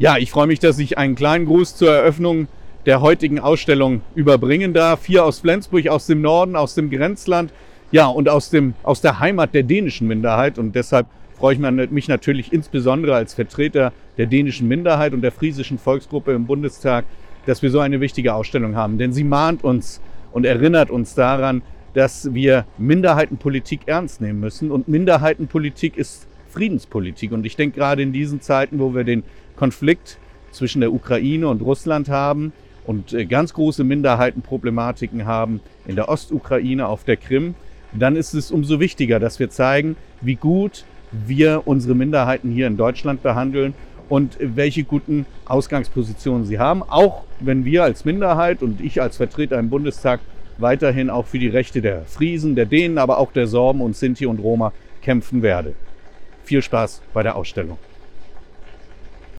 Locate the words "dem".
6.06-6.22, 6.74-6.88, 8.48-8.72